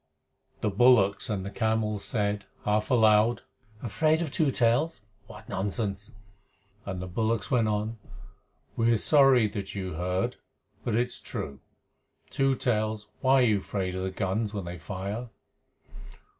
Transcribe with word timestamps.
The 0.61 0.71
bullocks 0.71 1.29
and 1.29 1.45
the 1.45 1.51
camel 1.51 1.99
said, 1.99 2.45
half 2.65 2.89
aloud, 2.89 3.43
"Afraid 3.83 4.23
of 4.23 4.31
Two 4.31 4.49
Tails 4.49 4.99
what 5.27 5.47
nonsense!" 5.47 6.15
And 6.87 6.99
the 6.99 7.05
bullocks 7.07 7.51
went 7.51 7.67
on, 7.67 7.99
"We 8.75 8.91
are 8.93 8.97
sorry 8.97 9.45
that 9.49 9.75
you 9.75 9.93
heard, 9.93 10.37
but 10.83 10.95
it 10.95 11.05
is 11.05 11.19
true. 11.19 11.59
Two 12.31 12.55
Tails, 12.55 13.09
why 13.19 13.41
are 13.41 13.45
you 13.45 13.57
afraid 13.59 13.93
of 13.93 14.01
the 14.01 14.09
guns 14.09 14.55
when 14.55 14.65
they 14.65 14.79
fire?" 14.79 15.29